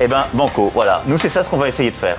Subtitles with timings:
[0.00, 1.02] Eh ben, banco, voilà.
[1.06, 2.16] Nous, c'est ça ce qu'on va essayer de faire.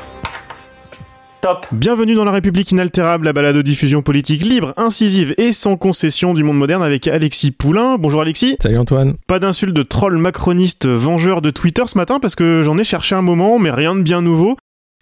[1.41, 5.75] Top Bienvenue dans La République inaltérable, la balade de diffusion politique libre, incisive et sans
[5.75, 7.97] concession du monde moderne avec Alexis Poulain.
[7.99, 8.55] Bonjour Alexis.
[8.61, 9.15] Salut Antoine.
[9.27, 13.13] Pas d'insulte de troll macroniste vengeur de Twitter ce matin parce que j'en ai cherché
[13.13, 14.55] un moment, mais rien de bien nouveau.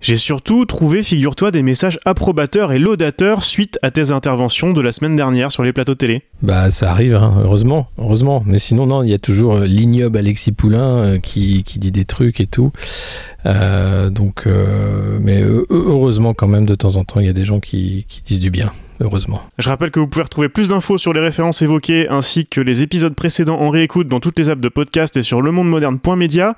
[0.03, 4.91] J'ai surtout trouvé, figure-toi, des messages approbateurs et laudateurs suite à tes interventions de la
[4.91, 6.23] semaine dernière sur les plateaux télé.
[6.41, 8.43] Bah ça arrive, hein, heureusement, heureusement.
[8.45, 11.93] Mais sinon non, il y a toujours euh, l'ignoble Alexis Poulain euh, qui, qui, dit
[11.93, 12.73] des trucs et tout.
[13.45, 17.45] Euh, donc, euh, mais heureusement quand même de temps en temps, il y a des
[17.45, 18.73] gens qui, qui disent du bien.
[18.99, 19.41] Heureusement.
[19.57, 22.83] Je rappelle que vous pouvez retrouver plus d'infos sur les références évoquées ainsi que les
[22.83, 26.57] épisodes précédents en réécoute dans toutes les apps de podcast et sur lemondemoderne.media.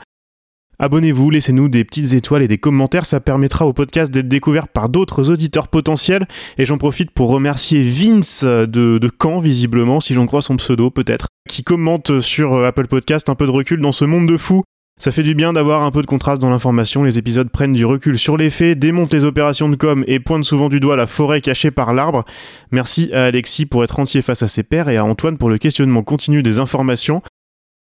[0.79, 4.89] Abonnez-vous, laissez-nous des petites étoiles et des commentaires, ça permettra au podcast d'être découvert par
[4.89, 6.27] d'autres auditeurs potentiels.
[6.57, 11.27] Et j'en profite pour remercier Vince de, Caen, visiblement, si j'en crois son pseudo peut-être,
[11.49, 14.63] qui commente sur Apple Podcast un peu de recul dans ce monde de fous.
[14.97, 17.83] Ça fait du bien d'avoir un peu de contraste dans l'information, les épisodes prennent du
[17.83, 21.05] recul sur les faits, démontent les opérations de com et pointent souvent du doigt la
[21.05, 22.23] forêt cachée par l'arbre.
[22.71, 25.57] Merci à Alexis pour être entier face à ses pairs et à Antoine pour le
[25.57, 27.21] questionnement continu des informations.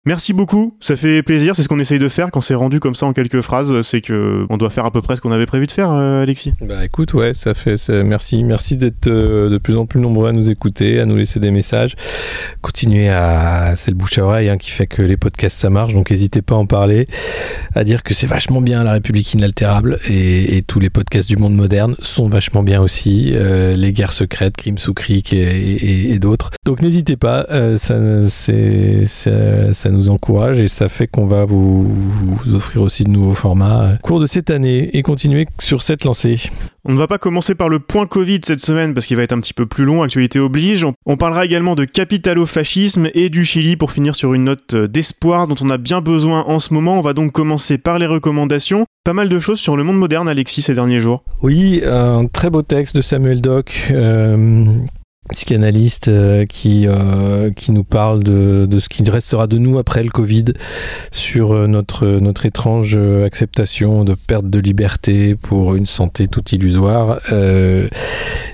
[0.06, 2.94] Merci beaucoup, ça fait plaisir, c'est ce qu'on essaye de faire quand c'est rendu comme
[2.94, 5.46] ça en quelques phrases, c'est que on doit faire à peu près ce qu'on avait
[5.46, 6.52] prévu de faire, euh, Alexis.
[6.60, 10.32] Bah écoute, ouais, ça fait, merci, merci d'être euh, de plus en plus nombreux à
[10.32, 11.96] nous écouter, à nous laisser des messages,
[12.60, 15.92] continuer à, c'est le bouche à oreille hein, qui fait que les podcasts ça marche,
[15.92, 17.08] donc n'hésitez pas à en parler,
[17.74, 21.56] à dire que c'est vachement bien la République inaltérable et, tous les podcasts du monde
[21.56, 26.50] moderne sont vachement bien aussi, euh, les guerres secrètes, Crimes sous Creek et, d'autres.
[26.64, 27.44] Donc n'hésitez pas,
[27.76, 29.04] ça, c'est,
[29.96, 34.06] nous encourage et ça fait qu'on va vous, vous, offrir aussi de nouveaux formats au
[34.06, 36.50] cours de cette année et continuer sur cette lancée.
[36.84, 39.32] On ne va pas commencer par le point Covid cette semaine parce qu'il va être
[39.32, 40.86] un petit peu plus long, actualité oblige.
[41.04, 45.56] On parlera également de capitalo-fascisme et du Chili pour finir sur une note d'espoir dont
[45.60, 46.98] on a bien besoin en ce moment.
[46.98, 48.86] On va donc commencer par les recommandations.
[49.04, 51.24] Pas mal de choses sur le monde moderne, Alexis, ces derniers jours.
[51.42, 53.88] Oui, un très beau texte de Samuel Doc.
[53.90, 54.76] Euh
[55.32, 60.02] psychanalyste euh, qui, euh, qui nous parle de, de, ce qui restera de nous après
[60.02, 60.44] le Covid
[61.10, 67.20] sur euh, notre, notre étrange acceptation de perte de liberté pour une santé tout illusoire.
[67.32, 67.88] Euh,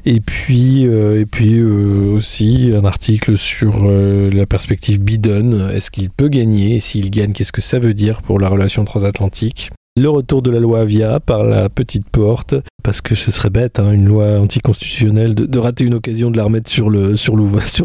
[0.04, 5.70] et puis, euh, et puis aussi un article sur la perspective Biden.
[5.72, 6.76] Est-ce qu'il peut gagner?
[6.76, 9.70] Et s'il gagne, qu'est-ce que ça veut dire pour la relation transatlantique?
[9.96, 13.78] Le retour de la loi Avia par la petite porte, parce que ce serait bête,
[13.78, 17.36] hein, une loi anticonstitutionnelle, de, de, rater une occasion de la remettre sur le sur
[17.36, 17.82] l'ouvrage.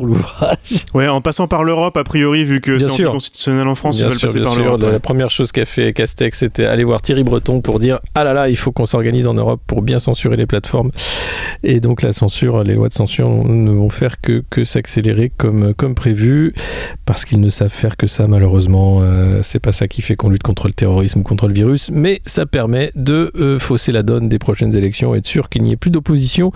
[0.93, 4.09] Ouais, en passant par l'Europe, a priori, vu que c'est anticonstitutionnel en France, bien ils
[4.09, 4.81] veulent sûr, passer par l'Europe.
[4.81, 4.93] La, ouais.
[4.93, 8.31] la première chose qu'a fait Castex, c'était aller voir Thierry Breton pour dire ah là
[8.31, 10.91] là, il faut qu'on s'organise en Europe pour bien censurer les plateformes.
[11.63, 15.73] Et donc la censure, les lois de censure ne vont faire que que s'accélérer comme
[15.73, 16.53] comme prévu,
[17.05, 18.99] parce qu'ils ne savent faire que ça malheureusement.
[19.01, 21.91] Euh, c'est pas ça qui fait qu'on lutte contre le terrorisme ou contre le virus
[21.97, 25.63] mais ça permet de euh, fausser la donne des prochaines élections et être sûr qu'il
[25.63, 26.51] n'y ait plus d'opposition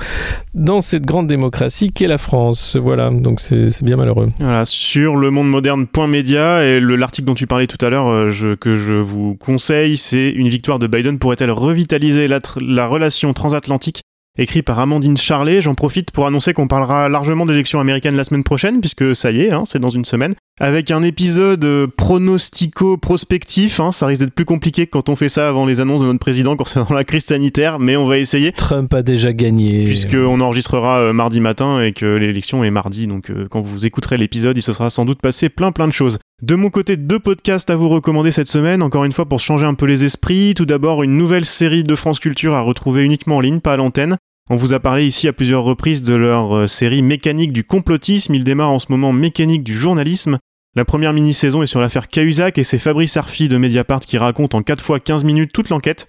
[0.54, 2.78] dans cette grande démocratie qu'est la France.
[2.82, 4.28] Voilà, donc c'est bien malheureux.
[4.40, 8.76] Voilà, sur le monde moderne.media et l'article dont tu parlais tout à l'heure euh, que
[8.76, 14.02] je vous conseille, c'est une victoire de Biden pourrait-elle revitaliser la relation transatlantique
[14.38, 15.62] écrit par Amandine Charlet.
[15.62, 19.42] J'en profite pour annoncer qu'on parlera largement d'élections américaines la semaine prochaine, puisque ça y
[19.42, 20.34] est, hein, c'est dans une semaine.
[20.60, 25.50] Avec un épisode pronostico-prospectif, hein, ça risque d'être plus compliqué que quand on fait ça
[25.50, 28.52] avant les annonces de notre président concernant la crise sanitaire, mais on va essayer.
[28.52, 29.86] Trump a déjà gagné.
[29.86, 34.18] Puisqu'on enregistrera euh, mardi matin et que l'élection est mardi, donc euh, quand vous écouterez
[34.18, 36.20] l'épisode, il se sera sans doute passé plein plein de choses.
[36.42, 39.68] De mon côté, deux podcasts à vous recommander cette semaine, encore une fois pour changer
[39.68, 40.56] un peu les esprits.
[40.56, 43.78] Tout d'abord, une nouvelle série de France Culture à retrouver uniquement en ligne, pas à
[43.78, 44.18] l'antenne.
[44.50, 48.34] On vous a parlé ici à plusieurs reprises de leur euh, série Mécanique du complotisme.
[48.34, 50.40] Il démarre en ce moment Mécanique du journalisme.
[50.76, 54.56] La première mini-saison est sur l'affaire Cahuzac et c'est Fabrice Arfi de Mediapart qui raconte
[54.56, 56.08] en 4 fois 15 minutes toute l'enquête.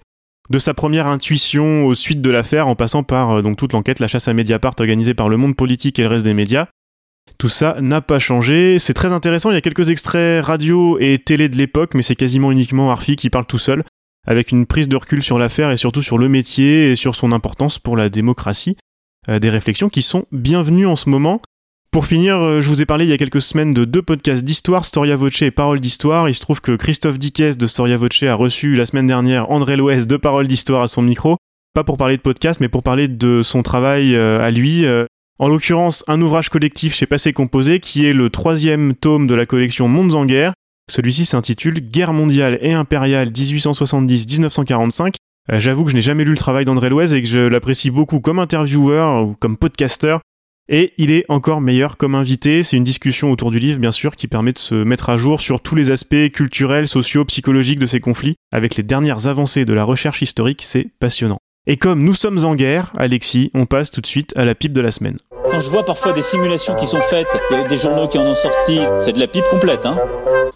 [0.49, 3.99] De sa première intuition aux suites de l'affaire en passant par euh, donc toute l'enquête,
[3.99, 6.65] la chasse à Mediapart organisée par le monde politique et le reste des médias.
[7.43, 8.79] Tout ça n'a pas changé.
[8.79, 9.51] C'est très intéressant.
[9.51, 13.17] Il y a quelques extraits radio et télé de l'époque, mais c'est quasiment uniquement Arfi
[13.17, 13.83] qui parle tout seul,
[14.25, 17.33] avec une prise de recul sur l'affaire et surtout sur le métier et sur son
[17.33, 18.77] importance pour la démocratie.
[19.29, 21.41] Euh, des réflexions qui sont bienvenues en ce moment.
[21.91, 24.43] Pour finir, euh, je vous ai parlé il y a quelques semaines de deux podcasts
[24.43, 26.27] d'histoire, Storia Voce et Parole d'Histoire.
[26.27, 29.75] Il se trouve que Christophe Dickès de Storia Voce a reçu la semaine dernière André
[29.75, 31.37] Loès de Parole d'Histoire à son micro.
[31.73, 34.85] Pas pour parler de podcast, mais pour parler de son travail euh, à lui.
[35.43, 39.45] En l'occurrence, un ouvrage collectif chez Passé Composé qui est le troisième tome de la
[39.45, 40.53] collection Mondes en guerre.
[40.89, 45.15] Celui-ci s'intitule Guerre mondiale et impériale 1870-1945.
[45.51, 47.91] Euh, J'avoue que je n'ai jamais lu le travail d'André Loez et que je l'apprécie
[47.91, 50.21] beaucoup comme intervieweur ou comme podcasteur.
[50.69, 52.63] Et il est encore meilleur comme invité.
[52.63, 55.41] C'est une discussion autour du livre, bien sûr, qui permet de se mettre à jour
[55.41, 58.35] sur tous les aspects culturels, sociaux, psychologiques de ces conflits.
[58.53, 61.39] Avec les dernières avancées de la recherche historique, c'est passionnant.
[61.65, 64.73] Et comme nous sommes en guerre, Alexis, on passe tout de suite à la pipe
[64.73, 65.15] de la semaine.
[65.49, 67.39] Quand je vois parfois des simulations qui sont faites,
[67.69, 69.97] des journaux qui en ont sorti, c'est de la pipe complète, hein.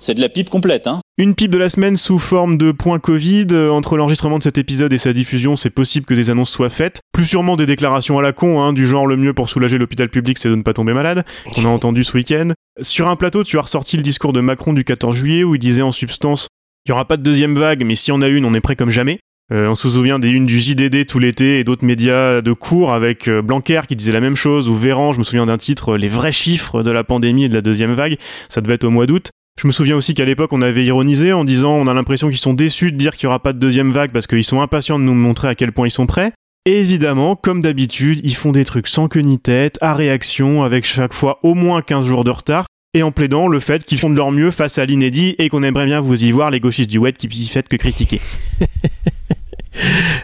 [0.01, 0.99] C'est de la pipe complète, hein.
[1.17, 3.47] Une pipe de la semaine sous forme de point Covid.
[3.51, 6.69] Euh, Entre l'enregistrement de cet épisode et sa diffusion, c'est possible que des annonces soient
[6.69, 6.99] faites.
[7.13, 10.09] Plus sûrement des déclarations à la con, hein, du genre le mieux pour soulager l'hôpital
[10.09, 11.23] public, c'est de ne pas tomber malade,
[11.55, 12.49] qu'on a entendu ce week-end.
[12.81, 15.59] Sur un plateau, tu as ressorti le discours de Macron du 14 juillet où il
[15.59, 16.47] disait en substance
[16.87, 18.77] il y aura pas de deuxième vague, mais si on a une, on est prêt
[18.77, 19.19] comme jamais.
[19.53, 22.91] Euh, on se souvient des unes du JDD tout l'été et d'autres médias de cours
[22.91, 25.93] avec euh, Blanquer qui disait la même chose ou Véran, je me souviens d'un titre
[25.93, 28.17] euh, Les vrais chiffres de la pandémie et de la deuxième vague,
[28.49, 29.29] ça devait être au mois d'août.
[29.61, 32.39] Je me souviens aussi qu'à l'époque on avait ironisé en disant on a l'impression qu'ils
[32.39, 34.99] sont déçus de dire qu'il y aura pas de deuxième vague parce qu'ils sont impatients
[34.99, 36.33] de nous montrer à quel point ils sont prêts.
[36.65, 40.85] Et évidemment, comme d'habitude, ils font des trucs sans queue ni tête, à réaction, avec
[40.85, 44.09] chaque fois au moins 15 jours de retard, et en plaidant le fait qu'ils font
[44.09, 46.89] de leur mieux face à l'inédit et qu'on aimerait bien vous y voir les gauchistes
[46.89, 48.19] du web qui faites que critiquer.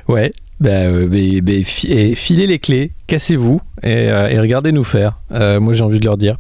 [0.08, 1.10] Ouais, bah, euh,
[1.64, 5.20] filez les clés, cassez-vous et, euh, et regardez nous faire.
[5.32, 6.38] Euh, moi, j'ai envie de leur dire.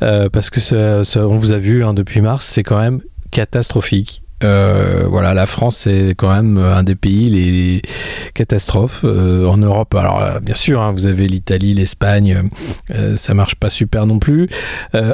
[0.00, 3.00] Parce que on vous a vu hein, depuis mars, c'est quand même
[3.30, 4.22] catastrophique.
[4.42, 7.82] Euh, voilà, la France c'est quand même un des pays les
[8.34, 9.94] catastrophes euh, en Europe.
[9.94, 12.42] Alors euh, bien sûr, hein, vous avez l'Italie, l'Espagne,
[12.90, 14.48] euh, ça marche pas super non plus.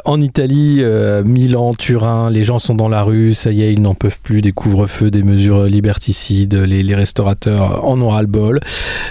[0.05, 0.82] En Italie,
[1.25, 4.43] Milan, Turin, les gens sont dans la rue, ça y est, ils n'en peuvent plus
[4.43, 8.61] des couvre-feux, des mesures liberticides, les, restaurateurs en ont ras-le-bol.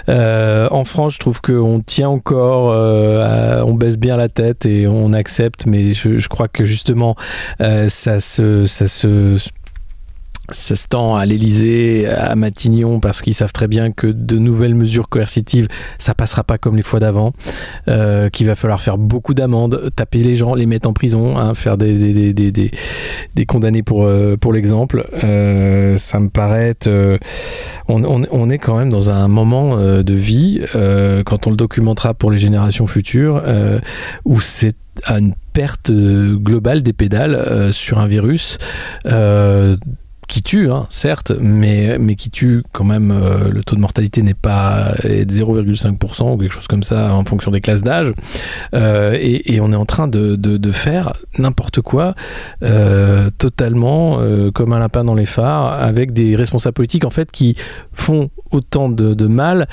[0.09, 2.73] Euh, en France, je trouve qu'on tient encore,
[3.65, 7.15] on baisse bien la tête et on accepte, mais je, je crois que justement,
[7.59, 9.37] ça se, ça se
[10.51, 14.75] ça se tend à l'Elysée, à Matignon, parce qu'ils savent très bien que de nouvelles
[14.75, 17.33] mesures coercitives, ça passera pas comme les fois d'avant,
[17.87, 21.53] euh, qu'il va falloir faire beaucoup d'amendes, taper les gens, les mettre en prison, hein,
[21.53, 22.71] faire des, des, des, des,
[23.35, 25.07] des- condamnés pour, euh, pour l'exemple.
[25.23, 26.89] Euh, ça me paraît être,
[27.87, 30.61] on, on, on est quand même dans un moment de vie,
[31.25, 33.41] quand on le documentera pour les générations futures,
[34.25, 38.57] où c'est à une perte globale des pédales sur un virus
[40.27, 43.11] qui tue, hein, certes, mais, mais qui tue quand même.
[43.11, 47.23] euh, le taux de mortalité n'est pas de 0,5% ou quelque chose comme ça en
[47.25, 48.11] fonction des classes d'âge.
[48.73, 52.15] Euh, et, et on est en train de, de, de faire n'importe quoi,
[52.63, 54.19] euh, totalement
[54.53, 57.55] comme un lapin dans les phares, avec des responsables politiques en fait qui
[57.93, 59.67] font autant de, de mal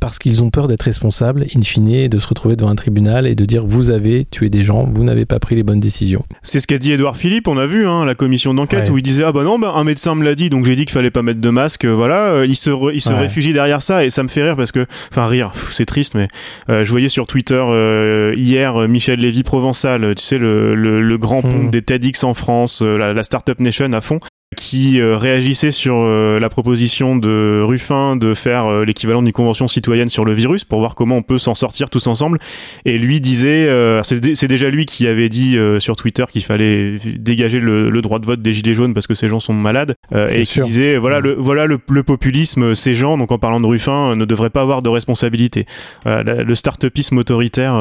[0.00, 3.26] parce qu'ils ont peur d'être responsables, in fine, et de se retrouver devant un tribunal
[3.26, 6.24] et de dire vous avez tué des gens, vous n'avez pas pris les bonnes décisions.
[6.42, 8.90] C'est ce qu'a dit Édouard Philippe, on a vu hein, la commission d'enquête Ouais.
[8.90, 10.84] où il disait ah bah non bah un médecin me l'a dit donc j'ai dit
[10.86, 13.18] qu'il fallait pas mettre de masque euh, voilà euh, il se re- il se Ouais.
[13.20, 16.26] réfugie derrière ça et ça me fait rire parce que enfin rire c'est triste mais
[16.68, 21.18] euh, je voyais sur Twitter euh, hier Michel Lévy Provençal tu sais le, le, le
[21.18, 21.70] grand pont Hmm.
[21.70, 24.18] des TEDx en France euh, la, la startup nation à fond
[24.54, 29.66] qui euh, réagissait sur euh, la proposition de Ruffin de faire euh, l'équivalent d'une convention
[29.66, 32.38] citoyenne sur le virus pour voir comment on peut s'en sortir tous ensemble.
[32.84, 33.68] Et lui disait,
[34.04, 38.02] c'est dé- c'est déjà lui qui avait dit sur Twitter qu'il fallait dégager le, le
[38.02, 39.94] droit de vote des gilets jaunes parce que ces gens sont malades.
[40.30, 43.66] Et qui disait, voilà, le, voilà le, le populisme, ces gens, donc en parlant de
[43.66, 45.66] Ruffin, ne devraient pas avoir de responsabilité.
[46.04, 47.74] Le start-upisme autoritaire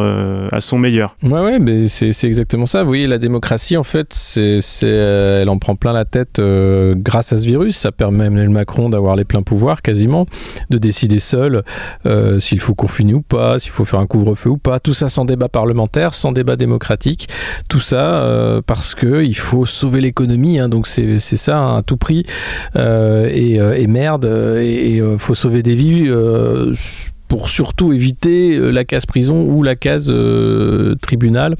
[0.51, 1.16] à son meilleur.
[1.24, 2.82] Ouais, ouais, mais c'est exactement ça.
[2.82, 7.34] Vous voyez, la démocratie, en fait, c'est, elle en prend plein la tête euh, grâce
[7.34, 7.78] à ce virus.
[7.78, 10.26] Ça permet à Emmanuel Macron d'avoir les pleins pouvoirs, quasiment,
[10.70, 11.64] de décider seul
[12.06, 14.80] euh, s'il faut confiner ou pas, s'il faut faire un couvre-feu ou pas.
[14.80, 17.28] Tout ça sans débat parlementaire, sans débat démocratique.
[17.70, 20.60] Tout ça euh, parce que il faut sauver l'économie.
[20.60, 20.70] hein.
[20.70, 22.26] donc c'est, ça hein, à tout prix.
[22.76, 26.10] Et, et merde, et il faut sauver des vies.
[27.27, 31.55] Pour surtout éviter euh, la case prison ou la case euh, tribunal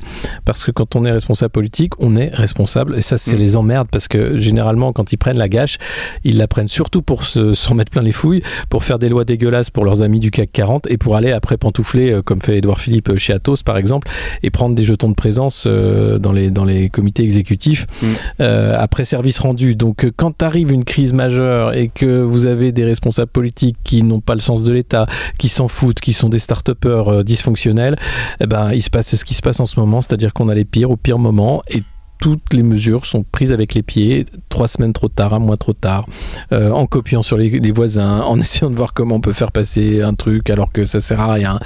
[0.46, 3.40] parce que quand on est responsable politique on est responsable et ça c'est Mm.
[3.40, 5.78] les emmerdes parce que généralement quand ils prennent la gâche
[6.24, 9.26] ils la prennent surtout pour se- s'en mettre plein les fouilles pour faire des lois
[9.26, 12.58] dégueulasses pour leurs amis du CAC 40 et pour aller après pantoufler euh, comme fait
[12.58, 14.08] Édouard Philippe euh, chez Atos par exemple
[14.44, 18.06] et prendre des jetons de présence euh, dans, les, dans les comités exécutifs Mm.
[18.42, 22.84] euh, après service rendu donc quand arrive une crise majeure et que vous avez des
[22.86, 25.06] responsables politiques qui n'ont pas le sens de l'État
[25.40, 27.98] qui s'en foutent, qui sont des start-upers dysfonctionnels,
[28.40, 30.56] eh ben, il se passe ce qui se passe en ce moment, c'est-à-dire qu'on a
[30.56, 31.82] les pires au pire moment et
[32.20, 35.74] toutes les mesures sont prises avec les pieds, trois semaines trop tard, un mois trop
[35.74, 36.06] tard,
[36.52, 40.02] euh, en copiant sur les, voisins, en essayant de voir comment on peut faire passer
[40.02, 41.60] un truc alors que ça sert à rien,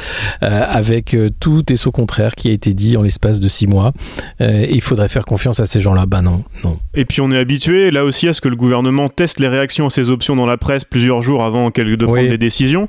[0.44, 3.68] euh, avec euh, tout et ce contraire qui a été dit en l'espace de six
[3.68, 3.94] mois.
[4.40, 6.06] il faudrait faire confiance à ces gens-là.
[6.06, 6.78] Ben non, non.
[6.94, 9.88] Et puis on est habitué là aussi à ce que le gouvernement teste les réactions
[9.88, 12.88] à ces options dans la presse plusieurs jours avant de prendre des décisions.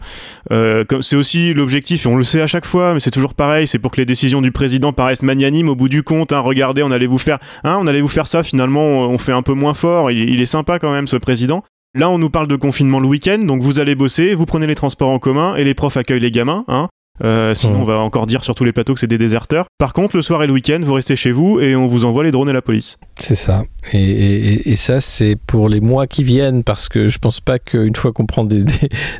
[0.50, 3.78] c'est aussi l'objectif, et on le sait à chaque fois, mais c'est toujours pareil, c'est
[3.78, 6.32] pour que les décisions du président paraissent magnanimes au bout du compte.
[6.32, 9.32] Hein, regardez, on allait vous faire Hein, on allait vous faire ça, finalement, on fait
[9.32, 10.10] un peu moins fort.
[10.10, 11.62] Il, est sympa quand même, ce président.
[11.94, 14.76] Là, on nous parle de confinement le week-end, donc vous allez bosser, vous prenez les
[14.76, 16.64] transports en commun et les profs accueillent les gamins.
[16.68, 16.88] Hein.
[17.22, 17.82] Euh, sinon, mmh.
[17.82, 19.66] on va encore dire sur tous les plateaux que c'est des déserteurs.
[19.78, 22.24] Par contre, le soir et le week-end, vous restez chez vous et on vous envoie
[22.24, 22.98] les drones et la police.
[23.18, 23.62] C'est ça.
[23.92, 28.12] Et, ça, c'est pour les mois qui viennent, parce que je pense pas qu'une fois
[28.12, 28.64] qu'on prend des,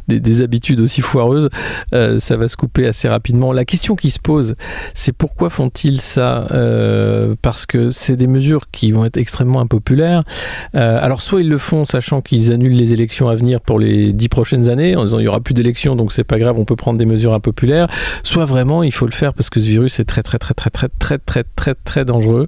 [0.09, 1.49] des, habitudes aussi foireuses,
[1.95, 3.53] euh, ça va se couper assez rapidement.
[3.53, 4.55] La question qui se pose,
[4.95, 10.23] c'est pourquoi font-ils ça euh, Parce que c'est des mesures qui vont être extrêmement impopulaires.
[10.73, 14.29] alors, soit ils le font sachant qu'ils annulent les élections à venir pour les dix
[14.29, 16.77] prochaines années, en disant il y aura plus d'élections, donc c'est pas grave, on peut
[16.77, 17.90] prendre des mesures impopulaires
[18.23, 20.71] soit vraiment il faut le faire parce que ce virus est très très très très
[20.71, 22.47] très très très très très dangereux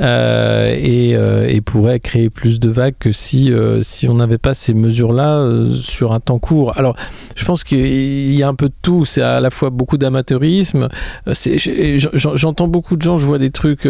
[0.00, 4.38] euh, et, euh, et, pourrait créer plus de vagues que si euh, si on n'avait
[4.38, 6.76] pas ces mesures là sur un temps court.
[6.76, 6.96] Alors
[7.36, 9.04] je pense qu'il y a un peu de tout.
[9.04, 10.88] C'est à la fois beaucoup d'amateurisme.
[12.14, 13.88] J'entends beaucoup de gens, je vois des trucs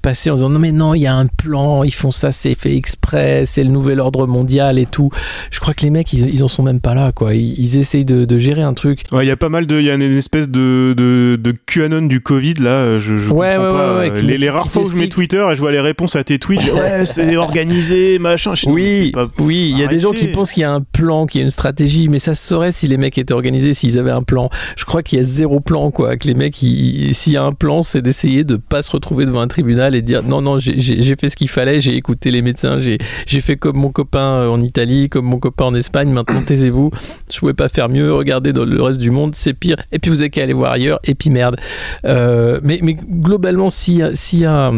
[0.00, 2.54] passer en disant non mais non il y a un plan, ils font ça, c'est
[2.54, 5.10] fait exprès, c'est le nouvel ordre mondial et tout.
[5.50, 7.34] Je crois que les mecs ils, en sont même pas là quoi.
[7.34, 9.04] Ils, essayent de, gérer un truc.
[9.12, 12.20] Il y a pas mal de, y a une espèce de, de, de QAnon du
[12.20, 12.98] Covid là.
[12.98, 13.98] Je, je ouais, ouais, pas.
[13.98, 16.24] Ouais, les, les rares fois où je mets Twitter et je vois les réponses à
[16.24, 18.54] tes tweets, ouais, c'est organisé, machin.
[18.66, 21.40] oui, oui, il y a des gens qui pensent qu'il y a un plan, qu'il
[21.40, 24.10] y a une stratégie, mais ça se saurait si les mecs étaient organisés, s'ils avaient
[24.10, 24.48] un plan.
[24.76, 26.16] Je crois qu'il y a zéro plan, quoi.
[26.16, 29.40] Que les mecs, s'il y a un plan, c'est d'essayer de pas se retrouver devant
[29.42, 32.40] un tribunal et de dire non, non, j'ai fait ce qu'il fallait, j'ai écouté les
[32.40, 36.10] médecins, j'ai fait comme mon copain en Italie, comme mon copain en Espagne.
[36.10, 36.90] Maintenant, taisez-vous.
[37.32, 38.12] Je pouvais pas faire mieux.
[38.14, 39.76] Regardez dans le reste du monde, c'est pire.
[39.92, 41.00] Et puis vous avez qu'à aller voir ailleurs.
[41.04, 41.56] Et puis merde.
[42.04, 44.72] Euh, mais, mais globalement, s'il y a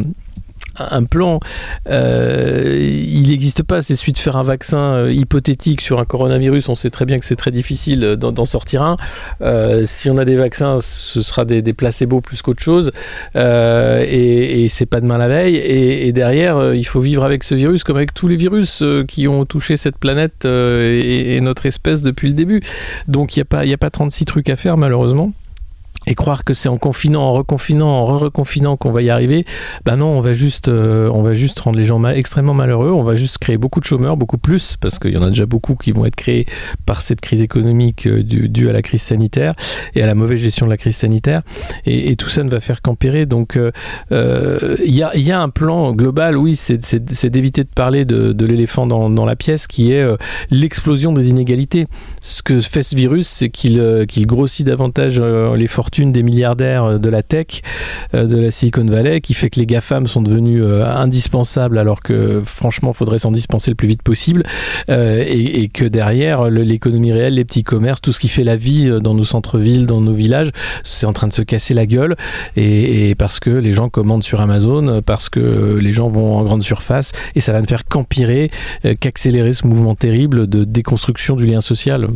[0.78, 1.40] un plan,
[1.88, 3.82] euh, il n'existe pas.
[3.82, 6.68] C'est celui de faire un vaccin euh, hypothétique sur un coronavirus.
[6.68, 8.96] On sait très bien que c'est très difficile d'en sortir un.
[9.40, 12.92] Euh, si on a des vaccins, ce sera des, placebos plus qu'autre chose.
[13.34, 15.56] et, et c'est pas demain la veille.
[15.56, 19.44] Et, derrière, il faut vivre avec ce virus comme avec tous les virus qui ont
[19.44, 22.62] touché cette planète et, notre espèce depuis le début.
[23.08, 25.32] Donc il n'y a, pas, a pas 36 trucs à faire malheureusement
[26.06, 29.44] et croire que c'est en confinant, en reconfinant, en re-reconfinant qu'on va y arriver,
[29.84, 33.02] ben non, on va juste, euh, on va juste rendre les gens extrêmement malheureux, on
[33.02, 35.74] va juste créer beaucoup de chômeurs, beaucoup plus, parce qu'il y en a déjà beaucoup
[35.74, 36.46] qui vont être créés
[36.86, 39.52] par cette crise économique euh, due, à la crise sanitaire
[39.94, 41.42] et à la mauvaise gestion de la crise sanitaire,
[41.86, 43.26] et, tout ça ne va faire qu'empirer.
[43.26, 43.72] Donc euh,
[44.84, 49.36] il y, a, un plan global, oui, c'est d'éviter de parler de, l'éléphant dans, la
[49.36, 50.06] pièce, qui est
[50.50, 51.86] l'explosion des inégalités.
[52.20, 56.84] Ce que fait ce virus, c'est qu'il qu'il grossit davantage les fortunes une des milliardaires
[56.84, 57.62] euh, de la tech,
[58.14, 62.00] euh, de la Silicon Valley, qui fait que les GAFAM sont devenus euh, indispensables alors
[62.00, 64.44] que franchement, faudrait s'en dispenser le plus vite possible.
[64.88, 69.14] Et, que derrière, l'économie réelle, les petits commerces, tout ce qui fait la vie dans
[69.14, 70.50] nos centres-villes, dans nos villages,
[70.82, 72.16] c'est en train de se casser la gueule.
[72.56, 76.62] Et, parce que les gens commandent sur Amazon, parce que les gens vont en grande
[76.62, 78.50] surface, et ça va ne faire qu'empirer,
[79.00, 82.08] qu'accélérer ce mouvement terrible de déconstruction du lien social.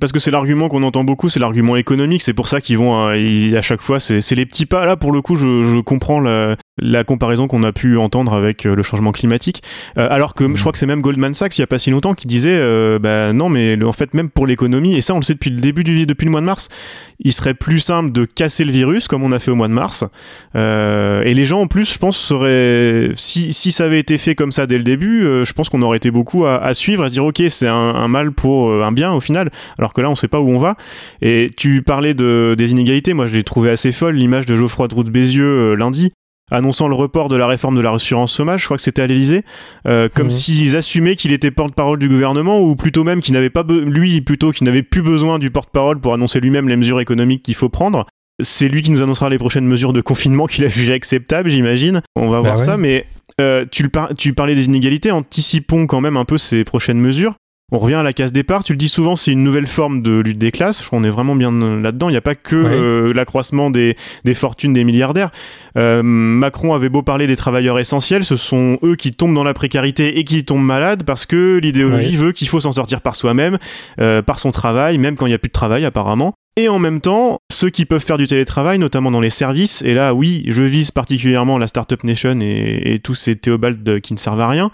[0.00, 2.22] Parce que c'est l'argument qu'on entend beaucoup, c'est l'argument économique.
[2.22, 4.84] C'est pour ça qu'ils vont euh, à chaque fois, c'est les petits pas.
[4.86, 8.66] Là, pour le coup, je, je comprends la, la comparaison qu'on a pu entendre avec
[8.66, 9.62] euh, le changement climatique.
[9.98, 11.90] Euh, alors que je crois que c'est même Goldman Sachs il y a pas si
[11.90, 15.18] longtemps qui disait euh, bah non mais en fait même pour l'économie et ça on
[15.18, 16.68] le sait depuis le début du depuis le mois de mars,
[17.20, 19.72] il serait plus simple de casser le virus comme on a fait au mois de
[19.72, 20.04] mars.
[20.54, 24.52] et les gens en plus je pense seraient si, si ça avait été fait comme
[24.52, 27.14] ça dès le début, je pense qu'on aurait été beaucoup à, à suivre à se
[27.14, 29.50] dire ok c'est un, un, mal pour un bien au final.
[29.78, 30.76] Alors que là on sait pas où on va.
[31.22, 34.88] Et tu parlais de des inégalités, moi je l'ai trouvé assez folle l'image de Geoffroy
[34.88, 36.10] de Bézieux lundi
[36.50, 39.06] annonçant le report de la réforme de la l'assurance chômage, je crois que c'était à
[39.06, 39.44] l'Elysée,
[39.86, 43.64] euh, comme s'ils assumaient qu'il était porte-parole du gouvernement, ou plutôt même qu'il n'avait pas,
[43.68, 47.54] lui plutôt, qu'il n'avait plus besoin du porte-parole pour annoncer lui-même les mesures économiques qu'il
[47.54, 48.06] faut prendre.
[48.40, 52.02] C'est lui qui nous annoncera les prochaines mesures de confinement qu'il a jugées acceptables, j'imagine.
[52.14, 53.06] On va bah voir ça, mais
[53.40, 57.34] euh, tu, tu parlais des inégalités, anticipons quand même un peu ces prochaines mesures.
[57.70, 60.20] On revient à la case départ, tu le dis souvent, c'est une nouvelle forme de
[60.20, 60.80] lutte des classes.
[60.80, 62.08] Je crois qu'on est vraiment bien là-dedans.
[62.08, 63.94] Il n'y a pas que euh, l'accroissement des,
[64.32, 65.30] fortunes des milliardaires.
[65.76, 69.52] Euh, Macron avait beau parler des travailleurs essentiels, ce sont eux qui tombent dans la
[69.52, 73.58] précarité et qui tombent malades parce que l'idéologie veut qu'il faut s'en sortir par soi-même,
[74.00, 76.32] euh, par son travail, même quand il n'y a plus de travail apparemment.
[76.56, 79.92] Et en même temps, ceux qui peuvent faire du télétravail, notamment dans les services, et
[79.92, 84.18] là, oui, je vise particulièrement la Startup Nation et, et tous ces Théobalds qui ne
[84.18, 84.70] servent à rien,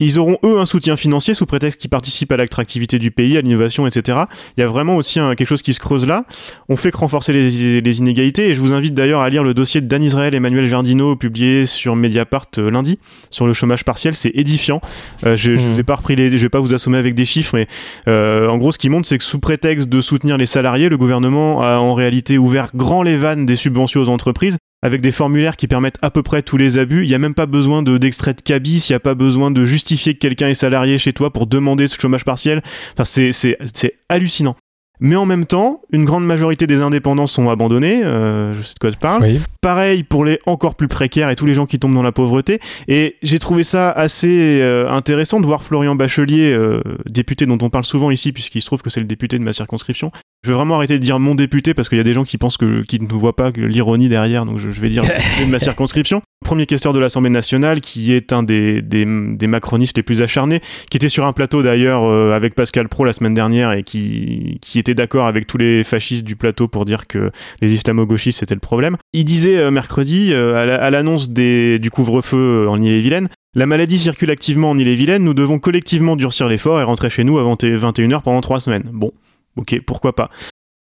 [0.00, 3.40] ils auront eux un soutien financier sous prétexte qu'ils participent à l'attractivité du pays, à
[3.40, 4.18] l'innovation, etc.
[4.56, 6.24] Il y a vraiment aussi un, quelque chose qui se creuse là.
[6.68, 9.54] On fait que renforcer les, les inégalités et je vous invite d'ailleurs à lire le
[9.54, 12.98] dossier de Dan Israël et Emmanuel Jardino publié sur Mediapart euh, lundi
[13.30, 14.14] sur le chômage partiel.
[14.14, 14.80] C'est édifiant.
[15.26, 15.74] Euh, je, je Mhm.
[15.74, 17.66] vais pas repris les, je vais pas vous assommer avec des chiffres, mais
[18.08, 20.96] euh, en gros, ce qui montre, c'est que sous prétexte de soutenir les salariés, le
[20.96, 25.56] gouvernement a en réalité ouvert grand les vannes des subventions aux entreprises avec des formulaires
[25.56, 27.04] qui permettent à peu près tous les abus.
[27.04, 29.50] Il n'y a même pas besoin de d'extrait de cabis, il n'y a pas besoin
[29.50, 32.62] de justifier que quelqu'un est salarié chez toi pour demander ce chômage partiel.
[32.94, 34.56] Enfin, c'est, c'est, c'est hallucinant.
[35.02, 38.78] Mais en même temps, une grande majorité des indépendants sont abandonnés, euh, je sais de
[38.78, 39.22] quoi je parle.
[39.22, 39.40] Oui.
[39.62, 42.60] Pareil pour les encore plus précaires et tous les gens qui tombent dans la pauvreté.
[42.86, 47.70] Et j'ai trouvé ça assez euh, intéressant de voir Florian Bachelier, euh, député dont on
[47.70, 50.10] parle souvent ici, puisqu'il se trouve que c'est le député de ma circonscription.
[50.42, 52.38] Je vais vraiment arrêter de dire mon député parce qu'il y a des gens qui
[52.38, 55.50] pensent que qui ne voient pas l'ironie derrière, donc je, je vais dire député de
[55.50, 56.22] ma circonscription.
[56.42, 60.60] Premier questeur de l'Assemblée nationale, qui est un des, des, des macronistes les plus acharnés,
[60.90, 64.58] qui était sur un plateau d'ailleurs euh, avec Pascal Pro la semaine dernière et qui,
[64.62, 67.30] qui était d'accord avec tous les fascistes du plateau pour dire que
[67.60, 68.96] les islamo-gauchistes c'était le problème.
[69.12, 73.98] Il disait euh, mercredi, euh, à la- à l'annonce du couvre-feu en Ille-et-Vilaine, la maladie
[73.98, 78.22] circule activement en Ille-et-Vilaine, nous devons collectivement durcir l'effort et rentrer chez nous avant 21h
[78.22, 78.84] pendant trois semaines.
[78.92, 79.12] Bon,
[79.56, 80.30] ok, pourquoi pas.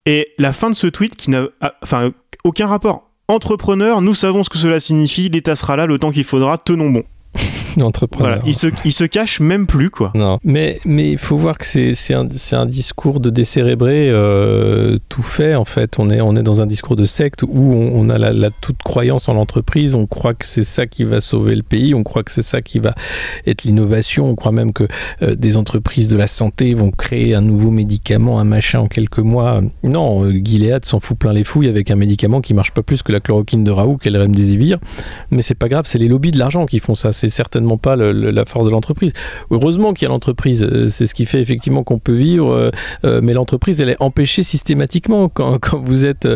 [0.06, 2.12] Et la fin de ce tweet qui n'a ah, enfin
[2.44, 3.10] aucun rapport.
[3.28, 6.90] Entrepreneur, nous savons ce que cela signifie, l'État sera là le temps qu'il faudra, tenons
[6.90, 7.04] bon.
[7.82, 8.36] Entrepreneur.
[8.36, 10.12] Voilà, il se, il se cache même plus quoi.
[10.14, 15.22] Non, mais mais il faut voir que c'est un, un discours de décérébré euh, tout
[15.22, 15.98] fait en fait.
[15.98, 18.50] On est on est dans un discours de secte où on, on a la, la
[18.50, 19.94] toute croyance en l'entreprise.
[19.94, 21.94] On croit que c'est ça qui va sauver le pays.
[21.94, 22.94] On croit que c'est ça qui va
[23.46, 24.26] être l'innovation.
[24.26, 24.86] On croit même que
[25.22, 29.18] euh, des entreprises de la santé vont créer un nouveau médicament, un machin en quelques
[29.18, 29.60] mois.
[29.82, 33.02] Non, euh, Gilead s'en fout plein les fouilles avec un médicament qui marche pas plus
[33.02, 34.78] que la chloroquine de Raoult qu'elle remdesivir.
[35.30, 37.12] Mais c'est pas grave, c'est les lobbies de l'argent qui font ça.
[37.12, 37.28] C'est
[37.62, 39.12] certainement pas la force de l'entreprise.
[39.50, 42.70] Heureusement qu'il y a l'entreprise, euh, c'est ce qui fait effectivement qu'on peut vivre, euh,
[43.04, 46.28] euh, mais l'entreprise, elle est empêchée systématiquement quand, vous êtes,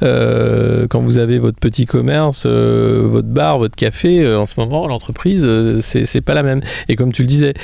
[0.00, 5.48] quand vous avez votre petit commerce, votre bar, votre café, en ce moment, l'entreprise,
[5.80, 6.60] c'est pas la même.
[6.88, 7.54] Et comme tu le disais,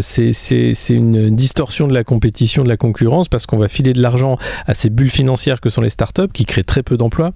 [0.00, 4.36] c'est une distorsion de la compétition, de la concurrence, parce qu'on va filer de l'argent
[4.66, 7.32] à ces bulles financières que sont les startups, qui créent très peu d'emplois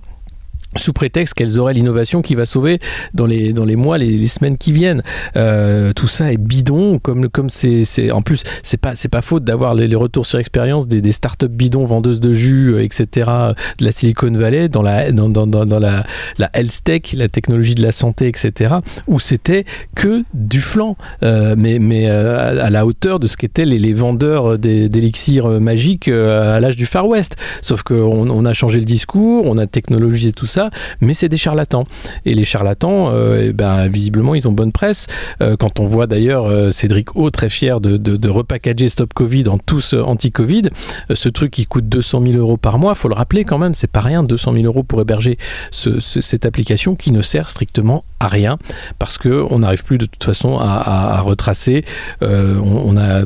[0.76, 2.78] sous prétexte qu'elles auraient l'innovation qui va sauver
[3.12, 5.02] dans les, mois, les, semaines qui viennent.
[5.36, 9.74] Euh, tout ça est bidon, comme c'est c'est- en plus c'est pas pas faute d'avoir
[9.74, 13.30] les, retours sur expérience des, startups bidons vendeuses de jus, euh, etc.
[13.78, 18.26] de la Silicon Valley dans la dans, la health tech, la technologie de la santé,
[18.28, 18.76] etc.
[19.06, 24.58] où c'était que du flanc, euh, mais à, la hauteur de ce qu'étaient les, vendeurs
[24.58, 27.36] d'élixirs magiques à l'âge du Far West.
[27.62, 30.63] Sauf qu'on on a changé le discours, on a technologisé tout ça,
[31.00, 31.84] mais c'est des charlatans.
[32.24, 35.06] Et les charlatans, euh, eh ben, visiblement, ils ont bonne presse.
[35.40, 39.58] Euh, quand on voit d'ailleurs euh, Cédric O très fier de, repackager Stop Covid en
[39.58, 40.70] tous anti-Covid,
[41.12, 43.86] ce truc qui coûte 200 000 euros par mois, faut le rappeler quand même, c'est
[43.90, 45.38] pas rien, 200 000 euros pour héberger
[45.70, 48.58] ce- ce- cette application qui ne sert strictement à rien
[48.98, 51.84] parce que on n'arrive plus de toute façon à, retracer.
[52.22, 53.22] On, a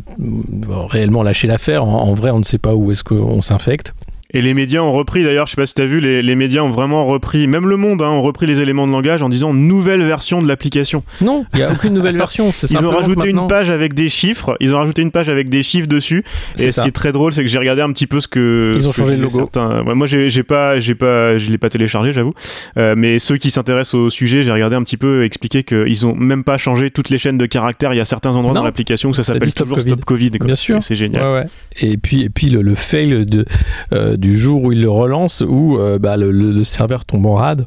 [0.89, 1.85] réellement lâché l'affaire.
[1.85, 3.93] En vrai, on ne sait pas où est-ce qu'on s'infecte.
[4.35, 6.61] Et les médias ont repris, d'ailleurs, je sais pas si t'as vu, les, les médias
[6.61, 9.55] ont vraiment repris, même le monde, hein, ont repris les éléments de langage en disant
[9.55, 11.03] nouvelle version de l'application.
[11.23, 12.53] Non, il n'y a aucune nouvelle version.
[12.53, 15.49] c'est Ils ont rajouté une page avec des chiffres, ils ont rajouté une page avec
[15.49, 16.25] des chiffres dessus.
[16.59, 18.73] Et ce qui est très drôle, c'est que j'ai regardé un petit peu ce que.
[18.75, 19.39] Ils ce ont que changé le logo.
[19.39, 22.35] certains- ouais, moi, j'ai pas, j'ai pas, je l'ai pas téléchargé, j'avoue.
[22.77, 26.15] Euh, mais ceux qui s'intéressent au sujet, j'ai regardé un petit peu expliquer qu'ils ont
[26.15, 27.95] même pas changé toutes les chaînes de caractères.
[27.95, 28.61] Il y a certains endroits Non.
[28.61, 29.89] dans l'application où ça Ça s'appelle toujours Covid.
[29.91, 30.31] Stop Covid.
[30.33, 30.47] quoi.
[30.47, 30.83] Bien sûr.
[30.83, 31.23] C'est génial.
[31.23, 31.47] Ouais, ouais.
[31.81, 33.47] Et puis, et puis le, le fail de,
[33.95, 37.67] euh, du jour où il le relance, où euh, bah, le, serveur tombe en rade.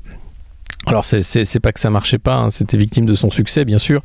[0.88, 4.02] Alors c'est- pas que ça marchait pas, hein, c'était victime de son succès bien sûr.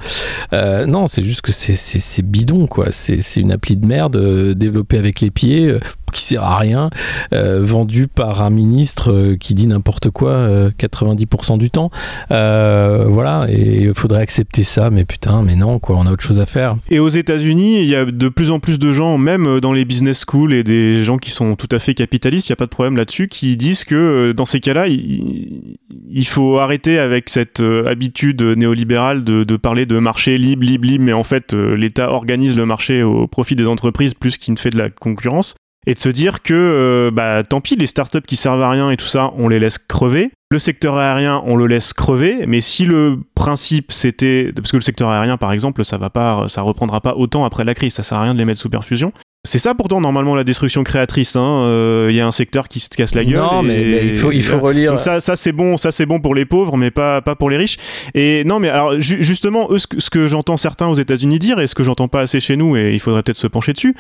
[0.53, 2.89] Euh, non, c'est juste que c'est- bidon quoi.
[2.93, 5.75] C'est une appli de merde euh, développée avec les pieds
[6.17, 6.91] qui sert à rien,
[7.33, 11.91] euh, vendue par un ministre euh, qui dit n'importe quoi euh, 90% du temps.
[12.31, 16.25] Euh, voilà, et il faudrait accepter ça, mais putain, mais non quoi, on a autre
[16.25, 16.77] chose à faire.
[16.91, 19.85] Et aux États-Unis, il y a de plus en plus de gens, même dans les
[19.85, 22.65] business schools et des gens qui sont tout à fait capitalistes, il n'y a pas
[22.65, 27.61] de problème là-dessus, qui disent que euh, dans ces cas-là, il, faut arrêter avec cette
[27.61, 31.77] euh, habitude néolibérale de, de parler de marché libre, libre, libre, mais en fait, euh,
[31.77, 35.55] l'État organise le marché au profit des entreprises plus qu'il ne fait de la concurrence.
[35.87, 38.91] Et de se dire que, euh, bah, tant pis, les startups qui servent à rien
[38.91, 40.33] et tout ça, on les laisse crever.
[40.51, 42.45] Le secteur aérien, on le laisse crever.
[42.47, 46.49] Mais si le principe c'était, parce que le secteur aérien, par exemple, ça va pas,
[46.49, 48.71] ça reprendra pas autant après la crise, ça sert à rien de les mettre sous
[48.71, 49.13] perfusion.
[49.47, 51.35] C'est ça pourtant normalement la destruction créatrice.
[51.35, 51.63] Il hein.
[51.63, 53.37] euh, y a un secteur qui se casse la gueule.
[53.37, 54.91] Non, mais, mais il faut, il faut relire.
[54.91, 57.49] Donc ça, ça c'est bon, ça c'est bon pour les pauvres, mais pas pas pour
[57.49, 57.79] les riches.
[58.15, 61.75] Et non, mais alors justement, eux, ce que, j'entends certains aux États-Unis dire et ce
[61.75, 63.95] que j'entends pas assez chez nous, et il faudrait peut-être se pencher dessus,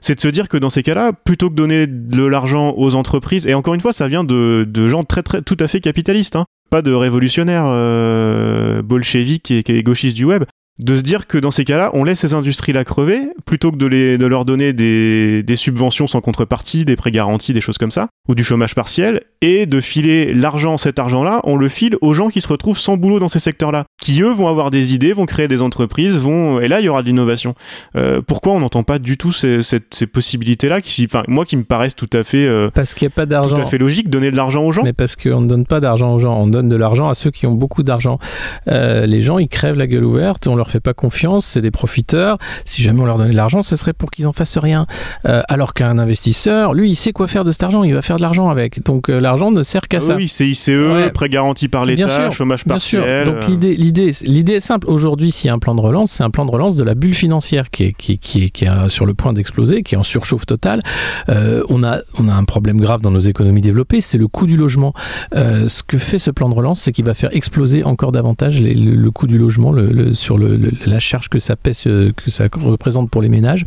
[0.00, 3.46] c'est de se dire que dans ces cas-là, plutôt que donner de l'argent aux entreprises,
[3.46, 6.36] et encore une fois, ça vient de, de gens très très tout à fait capitalistes.
[6.36, 10.44] Hein, pas de révolutionnaires euh, bolcheviques et, et, gauchistes du web
[10.80, 13.86] de se dire que dans ces cas-là, on laisse ces industries-là crever plutôt que de,
[13.86, 17.90] les, de leur donner des, des, subventions sans contrepartie, des prêts garantis, des choses comme
[17.90, 22.14] ça, ou du chômage partiel, et de filer l'argent, cet argent-là, on le file aux
[22.14, 25.12] gens qui se retrouvent sans boulot dans ces secteurs-là, qui eux vont avoir des idées,
[25.12, 27.54] vont créer des entreprises, vont et là il y aura de l'innovation.
[27.96, 31.56] Euh, pourquoi on n'entend pas du tout ces, ces, ces possibilités-là, qui, enfin moi qui
[31.56, 33.78] me paraissent tout à fait euh, parce qu'il n'y a pas d'argent, tout à fait
[33.78, 34.82] logique, donner de l'argent aux gens.
[34.82, 37.30] Mais parce qu'on ne donne pas d'argent aux gens, on donne de l'argent à ceux
[37.30, 38.18] qui ont beaucoup d'argent.
[38.68, 41.70] Euh, les gens ils crèvent la gueule ouverte, on leur fait pas confiance, c'est des
[41.70, 42.38] profiteurs.
[42.64, 44.86] Si jamais on leur donnait de l'argent, ce serait pour qu'ils en fassent rien.
[45.26, 48.16] Euh, alors qu'un investisseur, lui, il sait quoi faire de cet argent, il va faire
[48.16, 48.84] de l'argent avec.
[48.84, 50.16] Donc euh, l'argent ne sert qu'à Ah ça.
[50.16, 50.70] Oui, c'est ICE,
[51.14, 53.00] prêt garanti par Bien l'État, chômage Bien sûr.
[53.00, 53.24] partiel.
[53.26, 54.88] Donc euh, l'idée, l'idée, l'idée est simple.
[54.88, 56.94] Aujourd'hui, s'il y a un plan de relance, c'est un plan de relance de la
[56.94, 59.94] bulle financière qui est, qui, est- qui est, qui est sur le point d'exploser, qui
[59.94, 60.80] est en surchauffe totale.
[61.28, 64.46] Euh, on a, on a un problème grave dans nos économies développées, c'est le coût
[64.46, 64.92] du logement.
[65.34, 68.74] Ce que fait ce plan de relance, c'est qu'il va faire exploser encore davantage les-
[68.74, 70.49] le, le coût du logement le, le- sur le,
[70.86, 73.64] la charge que ça pèse, euh, que ça représente pour les ménages,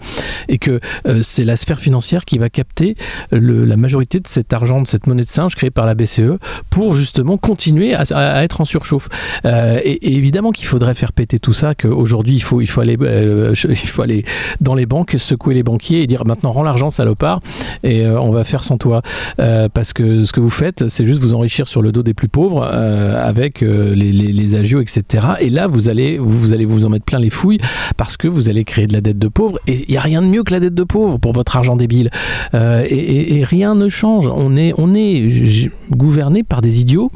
[0.48, 2.96] et que euh, c'est la sphère financière qui va capter
[3.32, 6.38] la majorité de cet argent, de cette monnaie de singe créée par la BCE,
[6.70, 9.10] pour justement continuer à, être en surchauffe.
[9.46, 12.98] Euh, et, évidemment qu'il faudrait faire péter tout ça, qu'aujourd'hui il faut, il, faut aller,
[13.00, 14.26] il faut aller
[14.62, 17.40] dans les banques, secouer les banquiers et dire maintenant rends l'argent salopard
[17.84, 19.02] et on va faire sans toi.
[19.38, 22.30] Parce que ce que vous faites, c'est juste vous enrichir sur le dos des plus
[22.30, 25.26] pauvres avec les, les, agios, etc.
[25.40, 27.60] Et là, vous allez, vous allez vous en mettre plein les fouilles
[27.98, 29.60] parce que vous allez créer de la dette de pauvre.
[29.68, 31.76] Et il n'y a rien de mieux que la dette de pauvre pour votre argent
[31.76, 32.10] débile.
[32.54, 34.28] Euh, et, et- rien ne change.
[34.28, 37.10] On est, on est gouverné par des idiots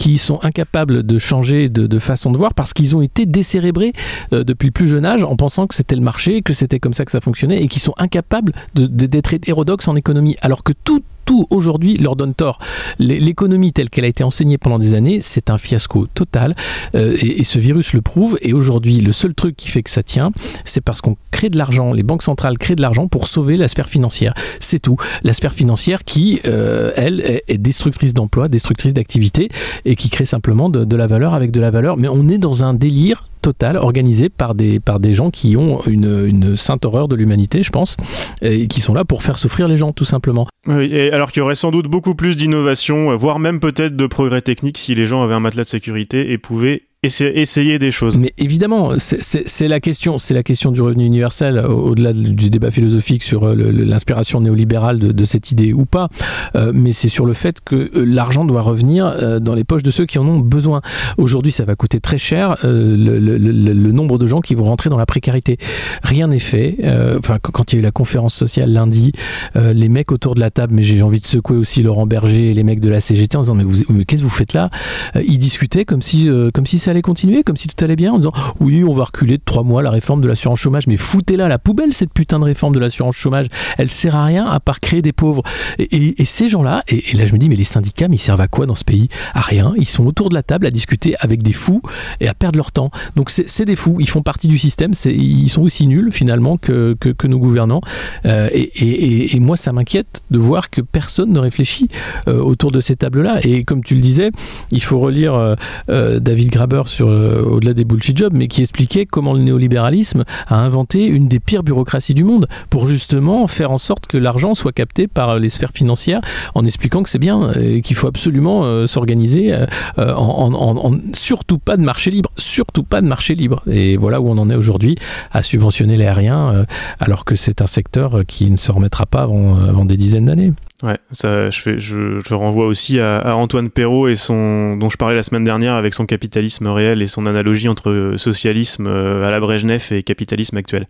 [0.00, 3.92] qui sont incapables de changer de, façon de voir parce qu'ils ont été décérébrés
[4.32, 6.94] euh, depuis le plus jeune âge en pensant que c'était le marché, que c'était comme
[6.94, 10.36] ça que ça fonctionnait et qui sont incapables de- de- d'être hétérodoxes en économie.
[10.40, 12.58] Alors que tout, tout aujourd'hui leur donne tort.
[12.98, 16.56] L'é- L'économie telle qu'elle a été enseignée pendant des années, c'est un fiasco total
[16.94, 18.38] euh, et, ce virus le prouve.
[18.40, 20.30] Et aujourd'hui, le seul truc qui fait que ça tient,
[20.64, 23.68] c'est parce qu'on crée de l'argent, les banques centrales créent de l'argent pour sauver la
[23.68, 24.34] sphère financière.
[24.60, 24.96] C'est tout.
[25.22, 29.48] La sphère financière qui, euh, elle, est, est destructrice d'emplois, destructrice d'activité
[29.90, 31.96] et qui crée simplement de, la valeur avec de la valeur.
[31.96, 35.80] Mais on est dans un délire total organisé par des, par des gens qui ont
[35.86, 37.96] une, une sainte horreur de l'humanité, je pense,
[38.42, 40.46] et qui sont là pour faire souffrir les gens, tout simplement.
[40.66, 43.96] Oui, et alors qu'il y aurait sans doute beaucoup plus d'innovation, euh, voire même peut-être
[43.96, 47.78] de progrès techniques si les gens avaient un matelas de sécurité et pouvaient essa- essayer
[47.78, 48.18] des choses.
[48.18, 52.70] Mais évidemment, c'est- la question, c'est la question du revenu universel, au- au-delà du débat
[52.70, 56.08] philosophique sur euh, l'inspiration néolibérale de, de cette idée ou pas.
[56.56, 59.82] Euh, mais c'est sur le fait que euh, l'argent doit revenir euh, dans les poches
[59.82, 60.82] de ceux qui en ont besoin.
[61.16, 64.88] Aujourd'hui, ça va coûter très cher euh, le, le- nombre de gens qui vont rentrer
[64.90, 65.58] dans la précarité.
[66.02, 66.76] Rien n'est fait.
[66.84, 69.12] Euh, Enfin, quand- il y a eu la conférence sociale lundi,
[69.56, 72.50] euh, les mecs autour de la table, mais j'ai envie de secouer aussi Laurent Berger
[72.50, 74.70] et les mecs de la CGT en disant mais, qu'est-ce que vous faites là?
[75.16, 78.12] Euh, Ils discutaient comme si, comme si ça allait continuer, comme si tout allait bien,
[78.12, 80.96] en disant oui, on va reculer de trois mois la réforme de l'assurance chômage, mais
[80.96, 83.46] foutez-la à la poubelle cette putain de réforme de l'assurance chômage.
[83.78, 85.42] Elle sert à rien à part créer des pauvres.
[85.78, 88.40] Et, ces gens-là, et, et là je me dis mais les syndicats, mais ils servent
[88.40, 89.08] à quoi dans ce pays?
[89.34, 89.72] À rien.
[89.76, 91.82] Ils sont autour de la table à discuter avec des fous
[92.20, 92.90] et à perdre leur temps.
[93.16, 93.96] Donc c'est c'est des fous.
[93.98, 94.92] Ils font partie du système.
[95.04, 97.80] Ils sont aussi nuls finalement que, nos gouvernants.
[98.24, 101.88] Euh, et, moi, ça m'inquiète de voir que personne ne réfléchit
[102.28, 103.40] euh, autour de ces tables-là.
[103.42, 104.30] Et comme tu le disais,
[104.70, 105.56] il faut relire
[105.88, 110.56] euh, David Graber sur Au-delà des bullshit jobs, mais qui expliquait comment le néolibéralisme a
[110.56, 114.72] inventé une des pires bureaucraties du monde pour justement faire en sorte que l'argent soit
[114.72, 116.20] capté par les sphères financières
[116.54, 119.54] en expliquant que c'est bien et qu'il faut absolument s'organiser
[119.96, 123.62] en- en- surtout pas de marché libre, surtout pas de marché libre.
[123.70, 124.96] Et voilà où on en est aujourd'hui
[125.32, 126.64] à subventionner l'aérien euh,
[127.00, 130.52] alors que c'est un secteur qui ne se remettra pas avant, euh, des dizaines d'années.
[130.82, 135.92] Ouais, je, renvoie aussi à, Antoine Perrault et dont je parlais la semaine dernière avec
[135.92, 140.86] son capitalisme réel et son analogie entre socialisme euh, à la Brejnev et capitalisme actuel.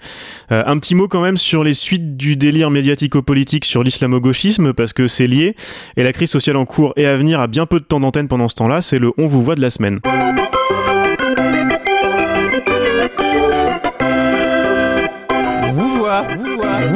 [0.50, 5.08] Un petit mot quand même sur les suites du délire médiatico-politique sur l'islamo-gauchisme parce que
[5.08, 5.56] c'est lié
[5.96, 8.28] et la crise sociale en cours et à venir a bien peu de temps d'antenne
[8.28, 8.82] pendant ce temps-là.
[8.82, 10.00] C'est le on vous voit de la semaine.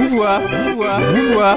[0.08, 1.56] Vous voit, on vous voit, on vous voit,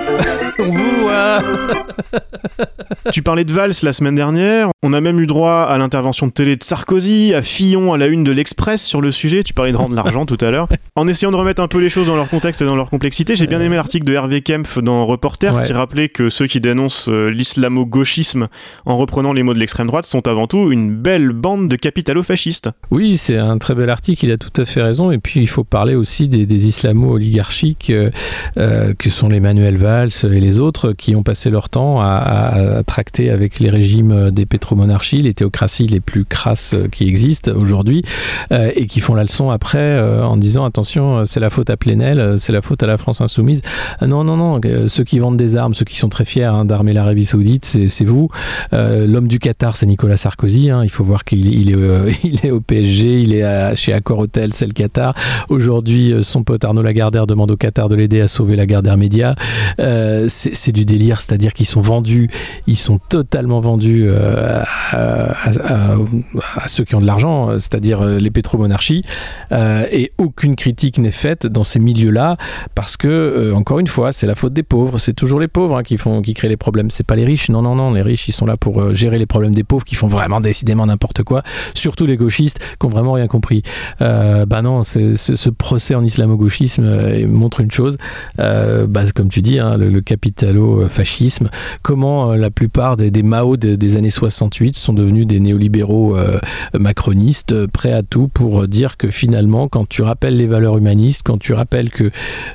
[0.60, 1.40] on vous voit.
[3.14, 4.70] Tu parlais de Valls la semaine dernière.
[4.84, 8.08] On a même eu droit à l'intervention de télé de Sarkozy, à Fillon à la
[8.08, 9.44] une de l'Express sur le sujet.
[9.44, 10.68] Tu parlais de rendre l'argent tout à l'heure.
[10.96, 13.36] En essayant de remettre un peu les choses dans leur contexte et dans leur complexité,
[13.36, 15.66] j'ai bien aimé l'article de Hervé Kempf dans Reporter Ouais.
[15.66, 18.48] qui rappelait que ceux qui dénoncent euh, l'islamo-gauchisme
[18.86, 22.70] en reprenant les mots de l'extrême droite sont avant tout une belle bande de capitalo-fascistes.
[22.90, 25.12] Oui, c'est un très bel article, il a tout à fait raison.
[25.12, 28.10] Et puis il faut parler aussi des, des islamo-oligarchiques euh,
[28.58, 32.84] euh, que sont les Manuel Valls et les autres qui ont passé leur temps à,
[32.86, 38.04] tracter avec les régimes des pétromonarchies, les théocraties les plus crasses qui existent aujourd'hui,
[38.52, 41.78] euh, et qui font la leçon après euh, en disant attention, c'est la faute à
[41.78, 43.62] Plenel, c'est la faute à la France insoumise.
[44.00, 46.66] Ah non, non, non, ceux qui vendent des armes, ceux qui sont très fiers hein,
[46.66, 48.30] d'armer l'Arabie Saoudite, c'est vous.
[48.72, 50.70] L'homme du Qatar, c'est Nicolas Sarkozy.
[50.70, 50.84] hein.
[50.84, 54.74] Il faut voir qu'il il est, au PSG, il est chez Accor Hotel, c'est le
[54.74, 55.14] Qatar.
[55.50, 59.36] Aujourd'hui, son pote Arnaud Lagardère demande au Qatar de l'aider à sauver Lagardère Média.
[59.80, 62.30] Euh, c'est du délire, c'est-à-dire qu'ils sont vendus,
[62.68, 68.32] ils sont totalement vendus euh, à, ceux qui ont de l'argent, euh, c'est-à-dire euh, les
[68.32, 69.04] pétromonarchies.
[69.52, 72.36] Et aucune critique n'est faite dans ces milieux-là
[72.76, 74.98] parce que, encore une fois, c'est la faute des pauvres.
[74.98, 76.90] C'est toujours les pauvres hein, qui, font, qui créent les problèmes.
[76.90, 77.50] C'est pas les riches.
[77.50, 77.92] Non, non, non.
[77.92, 80.86] Les riches, ils sont là pour gérer les problèmes des pauvres qui font vraiment décidément
[80.86, 81.44] n'importe quoi.
[81.74, 83.64] Surtout les gauchistes qui ont vraiment rien compris.
[84.00, 87.98] Bah non, ce, procès en islamo-gauchisme montre une chose.
[88.40, 91.50] Euh, bah, comme tu dis, hein, le, capitalo-fascisme.
[91.82, 96.16] Comment euh, la plupart des, des Mao de- des années 68 sont devenus des néolibéraux
[96.18, 96.40] euh,
[96.78, 101.38] macronistes, prêts à tout pour dire que finalement, quand tu rappelles les valeurs humanistes, quand
[101.38, 102.12] tu rappelles que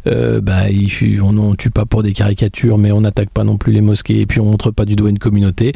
[0.07, 0.63] bah,
[1.23, 4.21] on ne tue pas pour des caricatures, mais on n'attaque pas non plus les mosquées,
[4.21, 5.73] et puis on montre pas du doigt une communauté,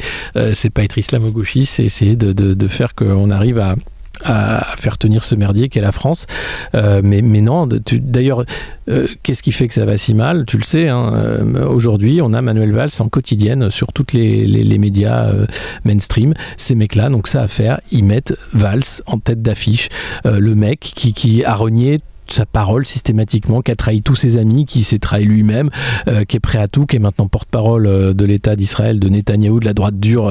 [0.55, 3.77] c'est pas être islamo-gauchiste, c'est essayer de- de faire qu'on arrive à
[4.25, 6.27] à faire tenir ce merdier qu'est la France.
[6.75, 8.45] Euh, mais, mais non, d'ailleurs,
[8.89, 10.45] euh, qu'est-ce qui fait que ça va si mal?
[10.47, 14.47] Tu le sais, hein, euh, aujourd'hui, on a Manuel Valls en quotidienne sur tous les,
[14.47, 15.33] les- médias
[15.85, 16.35] mainstream.
[16.57, 19.89] Ces mecs-là, donc ça à faire, ils mettent Valls en tête d'affiche.
[20.25, 22.01] Le mec qui, qui a renié
[22.33, 25.71] sa parole systématiquement, qui a trahi tous ses amis, qui s'est trahi lui-même,
[26.09, 29.09] euh, qui est prêt à tout, qui est maintenant porte-parole euh, de l'État d'Israël, de
[29.09, 30.29] Netanyahou, de la droite dure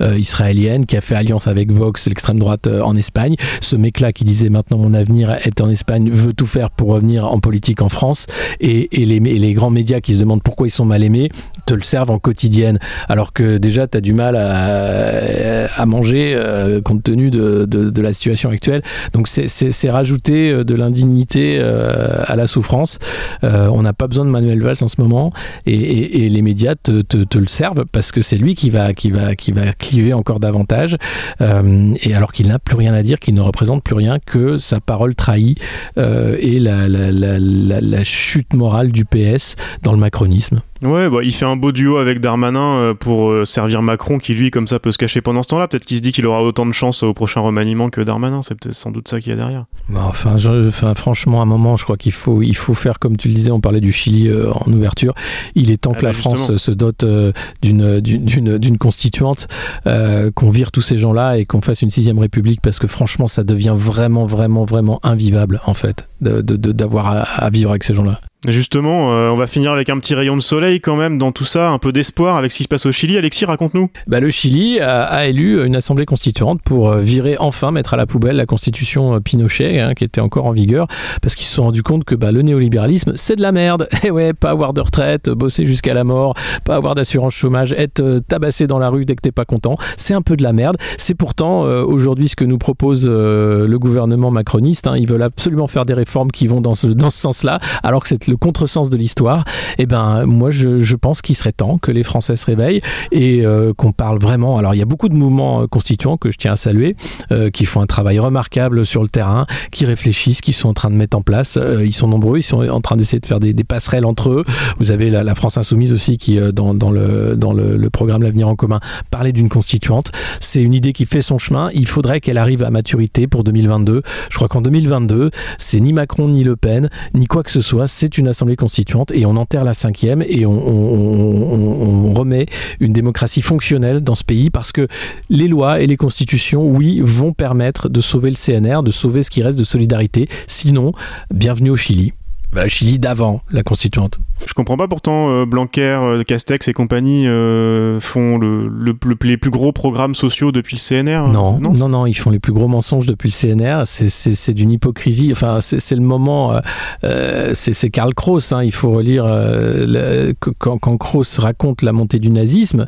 [0.00, 3.34] euh, israélienne, qui a fait alliance avec Vox, l'extrême droite en Espagne.
[3.60, 7.26] Ce mec-là qui disait maintenant mon avenir est en Espagne, veut tout faire pour revenir
[7.26, 8.26] en politique en France.
[8.60, 11.30] Et, les, grands médias qui se demandent pourquoi ils sont mal aimés
[11.66, 12.78] te le servent en quotidienne.
[13.08, 16.38] Alors que déjà, tu as du mal à, manger
[16.84, 18.82] compte tenu de, la situation actuelle.
[19.12, 22.98] Donc c'est- rajouter de l'indignité euh, à la souffrance.
[23.44, 25.32] Euh, on n'a pas besoin de Manuel Valls en ce moment
[25.66, 29.34] et, les médias te, te- le servent parce que c'est lui qui va, qui, va,
[29.34, 30.96] qui va cliver encore davantage.
[31.40, 34.58] Euh, et alors qu'il n'a plus rien à dire, qu'il ne représente plus rien que
[34.58, 35.54] sa parole trahie
[35.96, 40.60] et la chute morale du PS dans le macronisme.
[40.80, 44.32] Ouais, bah, il fait un beau duo avec Darmanin euh, pour euh, servir Macron qui,
[44.34, 45.66] lui, comme ça, peut se cacher pendant ce temps-là.
[45.66, 48.42] Peut-être qu'il se dit qu'il aura autant de chance au prochain remaniement que Darmanin.
[48.42, 49.64] C'est peut-être sans doute ça qu'il y a derrière.
[49.88, 53.00] Bah, Enfin, je- enfin, franchement, à un moment, je crois qu'il faut, il faut faire
[53.00, 53.50] comme tu le disais.
[53.50, 55.14] On parlait du Chili euh, en ouverture.
[55.56, 58.78] Il est temps Ah que la bah, France se dote euh, d'une, d'une, d'une, d'une
[58.78, 59.48] constituante,
[59.88, 63.26] euh, qu'on vire tous ces gens-là et qu'on fasse une sixième république parce que franchement,
[63.26, 67.70] ça devient vraiment, vraiment, vraiment invivable en fait, de, de- de- d'avoir à, à vivre
[67.70, 68.20] avec ces gens-là.
[68.46, 71.44] Justement, euh, on va finir avec un petit rayon de soleil quand même dans tout
[71.44, 73.18] ça, un peu d'espoir avec ce qui se passe au Chili.
[73.18, 73.90] Alexis, raconte-nous.
[74.06, 78.06] Bah, le Chili a, élu une assemblée constituante pour euh, virer enfin, mettre à la
[78.06, 80.86] poubelle la constitution euh, Pinochet, hein, qui était encore en vigueur,
[81.20, 83.88] parce qu'ils se sont rendus compte que bah, le néolibéralisme, c'est de la merde.
[84.04, 88.20] Et ouais, pas avoir de retraite, bosser jusqu'à la mort, pas avoir d'assurance chômage, être
[88.28, 90.76] tabassé dans la rue dès que t'es pas content, c'est un peu de la merde.
[90.96, 94.86] C'est pourtant aujourd'hui ce que nous propose le gouvernement macroniste.
[94.86, 94.96] hein.
[94.96, 98.08] Ils veulent absolument faire des réformes qui vont dans ce, dans ce sens-là, alors que
[98.08, 99.44] c'est le contresens de l'histoire.
[99.78, 102.80] Et ben, moi, je, pense qu'il serait temps que les Français se réveillent
[103.12, 104.58] et euh, qu'on parle vraiment.
[104.58, 106.96] Alors, il y a beaucoup de mouvements euh, constituants que je tiens à saluer,
[107.30, 110.90] euh, qui font un travail remarquable sur le terrain, qui réfléchissent, qui sont en train
[110.90, 111.58] de mettre en place.
[111.84, 114.44] Ils sont nombreux, ils sont en train d'essayer de faire des, passerelles entre eux.
[114.78, 118.80] Vous avez la, France Insoumise aussi qui, dans, le, dans le programme L'avenir en commun,
[119.10, 120.10] parlait d'une constituante.
[120.40, 121.70] C'est une idée qui fait son chemin.
[121.72, 124.02] Il faudrait qu'elle arrive à maturité pour 2022.
[124.30, 127.88] Je crois qu'en 2022, c'est ni Macron ni Le Pen, ni quoi que ce soit.
[127.88, 132.46] C'est une assemblée constituante et on enterre la cinquième et on, remet
[132.80, 134.88] une démocratie fonctionnelle dans ce pays parce que
[135.30, 139.30] les lois et les constitutions, oui, vont permettre de sauver le CNR, de sauver ce
[139.30, 140.28] qui reste de solidarité.
[140.46, 140.92] Sinon,
[141.30, 142.12] bienvenue au Chili.
[142.52, 144.18] Bah, Chili d'avant la constituante.
[144.46, 149.16] Je comprends pas pourtant euh, Blanquer, euh, Castex et compagnie euh, font le, le- le-
[149.24, 151.28] les plus gros programmes sociaux depuis le CNR.
[151.28, 153.82] Non, non, non, ils font les plus gros mensonges depuis le CNR.
[153.84, 155.30] C'est- d'une hypocrisie.
[155.32, 156.54] Enfin, c'est le moment.
[157.02, 158.52] c'est Karl Kraus.
[158.52, 162.86] hein, il faut relire le- quand, quand Kraus raconte la montée du nazisme.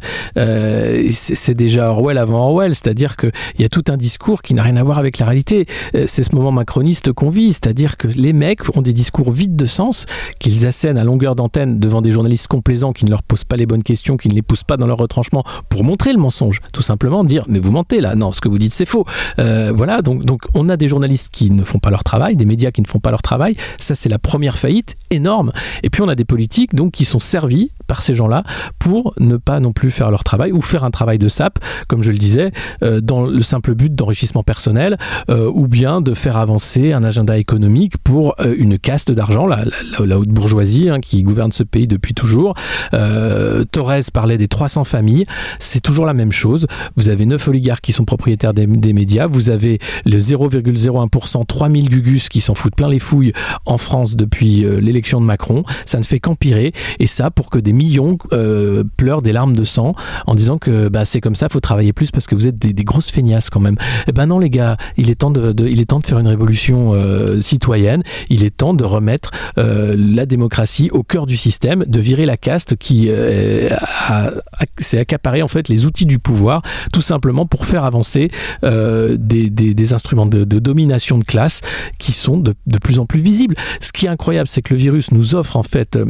[1.10, 2.74] c'est déjà Orwell avant Orwell.
[2.74, 5.66] C'est-à-dire qu'il y a tout un discours qui n'a rien à voir avec la réalité.
[6.06, 7.52] C'est ce moment macroniste qu'on vit.
[7.52, 10.06] C'est-à-dire que les mecs ont des discours vides de sens
[10.38, 13.66] qu'ils assènent à longueur d'antenne devant des journalistes complaisants qui ne leur posent pas les
[13.66, 16.60] bonnes questions, qui ne les poussent pas dans leur retranchement pour montrer le mensonge.
[16.72, 19.04] Tout simplement dire mais vous mentez là, non, ce que vous dites c'est faux.
[19.38, 22.44] Euh, voilà, donc, donc on a des journalistes qui ne font pas leur travail, des
[22.44, 23.56] médias qui ne font pas leur travail.
[23.78, 25.52] Ça c'est la première faillite énorme.
[25.82, 28.44] Et puis on a des politiques donc qui sont servis par ces gens-là
[28.78, 31.58] pour ne pas non plus faire leur travail ou faire un travail de sape,
[31.88, 36.14] comme je le disais, euh, dans le simple but d'enrichissement personnel euh, ou bien de
[36.14, 39.64] faire avancer un agenda économique pour une caste d'argent, la,
[40.18, 42.54] haute bourgeoisie hein, qui gouverne ce pays depuis toujours.
[42.94, 45.24] Euh, Torres parlait des 300 familles,
[45.58, 46.66] c'est toujours la même chose.
[46.96, 52.28] Vous avez 9 oligarques qui sont propriétaires des, médias, vous avez le 0,01%, 3000 gugus
[52.28, 53.32] qui s'en foutent plein les fouilles
[53.66, 55.62] en France depuis euh, l'élection de Macron.
[55.86, 59.64] Ça ne fait qu'empirer et ça pour que des millions euh, pleurent des larmes de
[59.64, 59.92] sang
[60.26, 62.84] en disant que bah, c'est comme ça, faut travailler plus parce que vous êtes des,
[62.84, 63.76] grosses feignasses quand même.
[64.08, 66.28] Eh ben non les gars, il est temps de, il est temps de faire une
[66.28, 66.94] révolution
[67.40, 68.02] citoyenne.
[68.28, 72.36] Il est temps de remettre euh, la démocratie au cœur du système, de virer la
[72.36, 73.68] caste qui euh,
[74.78, 76.62] s'est accaparé en fait les outils du pouvoir,
[76.92, 78.30] tout simplement pour faire avancer
[78.64, 81.62] euh, des, des- instruments de, domination de classe
[81.98, 83.56] qui sont de, de plus en plus visibles.
[83.80, 86.04] Ce qui est incroyable, c'est que le virus nous offre en fait euh,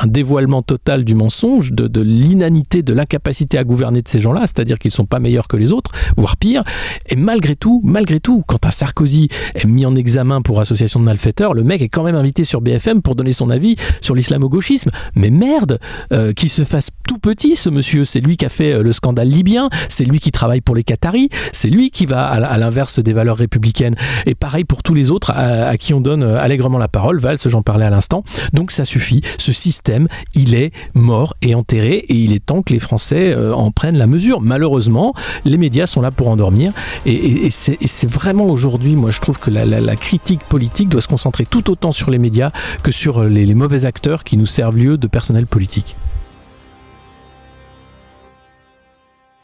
[0.00, 4.42] un, dévoilement total du mensonge, de, de l'inanité, de l'incapacité à gouverner de ces gens-là,
[4.42, 6.62] c'est-à-dire qu'ils sont pas meilleurs que les autres, voire pire.
[7.08, 11.04] Et malgré tout, malgré tout, quand un Sarkozy est mis en examen pour association de
[11.04, 14.90] malfaiteurs, le mec est quand même invité sur BFM pour donner son avis sur l'islamo-gauchisme.
[15.14, 15.78] Mais merde,
[16.12, 18.04] euh, qu'il se fasse tout petit, ce monsieur.
[18.04, 20.84] C'est lui qui a fait euh, le scandale libyen, c'est lui qui travaille pour les
[20.84, 23.94] Qataris, c'est lui qui va à, l'inverse des valeurs républicaines.
[24.26, 27.18] Et pareil pour tous les autres à, qui on donne euh, allègrement la parole.
[27.18, 28.22] Valls, j'en parlais à l'instant.
[28.52, 29.20] Donc ça suffit.
[29.38, 33.70] Ce système, il est mort et enterré et il est temps que les Français en
[33.70, 34.40] prennent la mesure.
[34.40, 35.14] Malheureusement,
[35.44, 36.72] les médias sont là pour endormir
[37.04, 41.70] et, c'est vraiment aujourd'hui, moi je trouve que la critique politique doit se concentrer tout
[41.70, 42.45] autant sur les médias
[42.82, 45.96] que sur les, les mauvais acteurs qui nous servent lieu de personnel politique.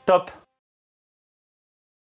[0.06, 0.30] Top